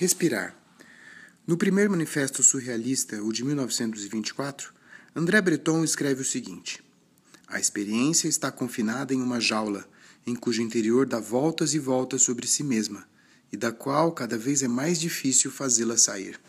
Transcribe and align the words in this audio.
Respirar. 0.00 0.56
No 1.46 1.58
primeiro 1.58 1.90
manifesto 1.90 2.42
surrealista, 2.42 3.22
o 3.22 3.30
de 3.30 3.44
1924, 3.44 4.72
André 5.14 5.42
Breton 5.42 5.84
escreve 5.84 6.22
o 6.22 6.24
seguinte: 6.24 6.82
A 7.46 7.60
experiência 7.60 8.26
está 8.26 8.50
confinada 8.50 9.12
em 9.12 9.20
uma 9.20 9.38
jaula, 9.38 9.86
em 10.26 10.34
cujo 10.34 10.62
interior 10.62 11.04
dá 11.04 11.20
voltas 11.20 11.74
e 11.74 11.78
voltas 11.78 12.22
sobre 12.22 12.46
si 12.46 12.64
mesma, 12.64 13.06
e 13.52 13.58
da 13.58 13.72
qual 13.72 14.10
cada 14.12 14.38
vez 14.38 14.62
é 14.62 14.68
mais 14.68 14.98
difícil 14.98 15.50
fazê-la 15.50 15.98
sair. 15.98 16.40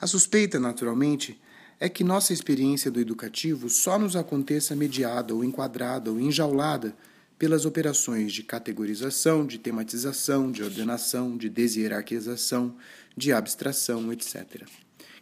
A 0.00 0.08
suspeita, 0.08 0.58
naturalmente, 0.58 1.40
é 1.78 1.88
que 1.88 2.02
nossa 2.02 2.32
experiência 2.32 2.90
do 2.90 2.98
educativo 2.98 3.70
só 3.70 4.00
nos 4.00 4.16
aconteça 4.16 4.74
mediada 4.74 5.32
ou 5.32 5.44
enquadrada 5.44 6.10
ou 6.10 6.18
enjaulada 6.18 6.92
pelas 7.38 7.66
operações 7.66 8.32
de 8.32 8.42
categorização, 8.42 9.46
de 9.46 9.58
tematização, 9.58 10.50
de 10.50 10.62
ordenação, 10.62 11.36
de 11.36 11.48
deshierarquização, 11.48 12.74
de 13.16 13.32
abstração, 13.32 14.12
etc., 14.12 14.66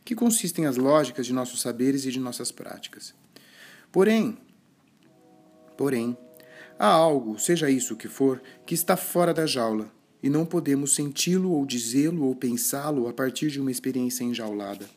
que 0.04 0.14
consistem 0.14 0.66
as 0.66 0.76
lógicas 0.76 1.26
de 1.26 1.32
nossos 1.32 1.60
saberes 1.60 2.04
e 2.04 2.10
de 2.10 2.20
nossas 2.20 2.52
práticas. 2.52 3.14
Porém, 3.90 4.36
porém, 5.76 6.16
há 6.78 6.86
algo, 6.86 7.38
seja 7.38 7.70
isso 7.70 7.94
o 7.94 7.96
que 7.96 8.08
for, 8.08 8.42
que 8.66 8.74
está 8.74 8.96
fora 8.96 9.32
da 9.32 9.46
jaula, 9.46 9.90
e 10.22 10.28
não 10.28 10.44
podemos 10.44 10.94
senti-lo 10.94 11.50
ou 11.50 11.66
dizê-lo 11.66 12.24
ou 12.24 12.36
pensá-lo 12.36 13.08
a 13.08 13.12
partir 13.12 13.50
de 13.50 13.60
uma 13.60 13.70
experiência 13.70 14.24
enjaulada. 14.24 14.88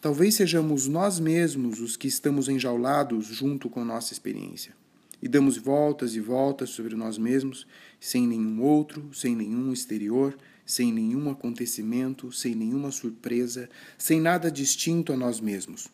Talvez 0.00 0.36
sejamos 0.36 0.86
nós 0.86 1.18
mesmos 1.18 1.80
os 1.80 1.96
que 1.96 2.06
estamos 2.06 2.48
enjaulados 2.48 3.26
junto 3.26 3.68
com 3.68 3.84
nossa 3.84 4.12
experiência 4.12 4.72
e 5.20 5.28
damos 5.28 5.56
voltas 5.56 6.14
e 6.14 6.20
voltas 6.20 6.70
sobre 6.70 6.94
nós 6.94 7.18
mesmos, 7.18 7.66
sem 8.00 8.26
nenhum 8.26 8.62
outro, 8.62 9.12
sem 9.12 9.34
nenhum 9.34 9.72
exterior, 9.72 10.36
sem 10.64 10.92
nenhum 10.92 11.30
acontecimento, 11.30 12.30
sem 12.30 12.54
nenhuma 12.54 12.90
surpresa, 12.90 13.68
sem 13.96 14.20
nada 14.20 14.50
distinto 14.50 15.12
a 15.12 15.16
nós 15.16 15.40
mesmos, 15.40 15.88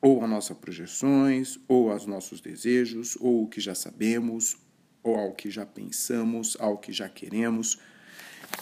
ou 0.00 0.22
a 0.22 0.26
nossas 0.26 0.56
projeções, 0.56 1.58
ou 1.66 1.90
aos 1.90 2.06
nossos 2.06 2.40
desejos, 2.40 3.16
ou 3.20 3.42
o 3.42 3.48
que 3.48 3.60
já 3.60 3.74
sabemos, 3.74 4.56
ou 5.02 5.16
ao 5.16 5.32
que 5.32 5.50
já 5.50 5.66
pensamos, 5.66 6.56
ao 6.60 6.78
que 6.78 6.92
já 6.92 7.08
queremos, 7.08 7.78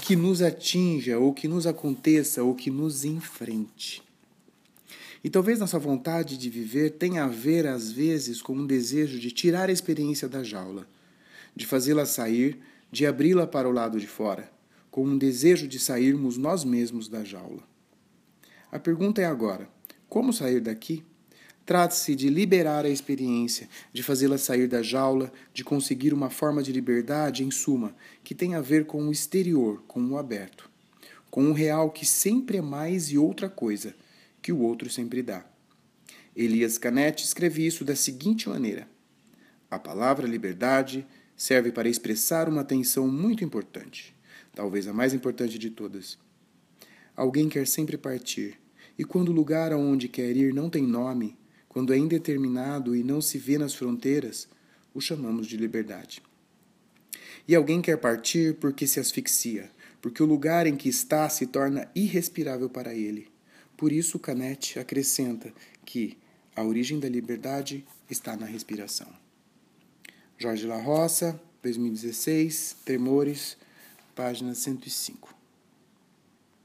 que 0.02 0.16
nos 0.16 0.42
atinja, 0.42 1.18
ou 1.18 1.32
que 1.32 1.46
nos 1.46 1.66
aconteça, 1.66 2.42
ou 2.42 2.54
que 2.54 2.70
nos 2.70 3.04
enfrente. 3.04 4.02
E 5.24 5.30
talvez 5.30 5.58
nossa 5.58 5.78
vontade 5.78 6.36
de 6.36 6.50
viver 6.50 6.90
tenha 6.90 7.24
a 7.24 7.28
ver, 7.28 7.66
às 7.66 7.90
vezes, 7.90 8.42
com 8.42 8.54
um 8.54 8.66
desejo 8.66 9.18
de 9.18 9.30
tirar 9.30 9.68
a 9.68 9.72
experiência 9.72 10.28
da 10.28 10.42
jaula, 10.42 10.86
de 11.54 11.66
fazê-la 11.66 12.04
sair, 12.04 12.58
de 12.90 13.06
abri-la 13.06 13.46
para 13.46 13.68
o 13.68 13.72
lado 13.72 13.98
de 13.98 14.06
fora, 14.06 14.50
com 14.90 15.04
um 15.04 15.18
desejo 15.18 15.66
de 15.66 15.78
sairmos 15.78 16.36
nós 16.36 16.64
mesmos 16.64 17.08
da 17.08 17.24
jaula. 17.24 17.62
A 18.70 18.78
pergunta 18.78 19.20
é 19.20 19.24
agora: 19.24 19.68
como 20.08 20.32
sair 20.32 20.60
daqui? 20.60 21.02
Trata-se 21.64 22.14
de 22.14 22.28
liberar 22.28 22.84
a 22.84 22.88
experiência, 22.88 23.68
de 23.92 24.00
fazê-la 24.00 24.38
sair 24.38 24.68
da 24.68 24.82
jaula, 24.82 25.32
de 25.52 25.64
conseguir 25.64 26.14
uma 26.14 26.30
forma 26.30 26.62
de 26.62 26.70
liberdade, 26.70 27.42
em 27.42 27.50
suma, 27.50 27.96
que 28.22 28.36
tem 28.36 28.54
a 28.54 28.60
ver 28.60 28.86
com 28.86 29.08
o 29.08 29.10
exterior, 29.10 29.82
com 29.88 30.00
o 30.00 30.16
aberto, 30.16 30.70
com 31.28 31.50
o 31.50 31.52
real 31.52 31.90
que 31.90 32.06
sempre 32.06 32.58
é 32.58 32.62
mais 32.62 33.10
e 33.10 33.18
outra 33.18 33.48
coisa 33.48 33.96
que 34.46 34.52
o 34.52 34.60
outro 34.60 34.88
sempre 34.88 35.24
dá. 35.24 35.44
Elias 36.36 36.78
Canetti 36.78 37.24
escreve 37.24 37.66
isso 37.66 37.84
da 37.84 37.96
seguinte 37.96 38.48
maneira: 38.48 38.88
A 39.68 39.76
palavra 39.76 40.24
liberdade 40.24 41.04
serve 41.36 41.72
para 41.72 41.88
expressar 41.88 42.48
uma 42.48 42.62
tensão 42.62 43.08
muito 43.08 43.42
importante, 43.42 44.14
talvez 44.54 44.86
a 44.86 44.92
mais 44.92 45.12
importante 45.12 45.58
de 45.58 45.68
todas. 45.68 46.16
Alguém 47.16 47.48
quer 47.48 47.66
sempre 47.66 47.98
partir, 47.98 48.56
e 48.96 49.02
quando 49.02 49.30
o 49.30 49.32
lugar 49.32 49.72
aonde 49.72 50.06
quer 50.06 50.36
ir 50.36 50.54
não 50.54 50.70
tem 50.70 50.86
nome, 50.86 51.36
quando 51.68 51.92
é 51.92 51.98
indeterminado 51.98 52.94
e 52.94 53.02
não 53.02 53.20
se 53.20 53.38
vê 53.38 53.58
nas 53.58 53.74
fronteiras, 53.74 54.48
o 54.94 55.00
chamamos 55.00 55.48
de 55.48 55.56
liberdade. 55.56 56.22
E 57.48 57.54
alguém 57.56 57.82
quer 57.82 57.96
partir 57.96 58.54
porque 58.60 58.86
se 58.86 59.00
asfixia, 59.00 59.68
porque 60.00 60.22
o 60.22 60.26
lugar 60.26 60.68
em 60.68 60.76
que 60.76 60.88
está 60.88 61.28
se 61.28 61.48
torna 61.48 61.90
irrespirável 61.96 62.70
para 62.70 62.94
ele. 62.94 63.34
Por 63.76 63.92
isso, 63.92 64.18
Canet 64.18 64.78
acrescenta 64.78 65.52
que 65.84 66.16
a 66.54 66.64
origem 66.64 66.98
da 66.98 67.08
liberdade 67.08 67.84
está 68.10 68.36
na 68.36 68.46
respiração. 68.46 69.08
Jorge 70.38 70.66
La 70.66 70.80
Roça, 70.80 71.40
2016, 71.62 72.78
Tremores, 72.84 73.58
página 74.14 74.54
105. 74.54 75.35